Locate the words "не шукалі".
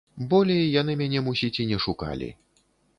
1.75-2.29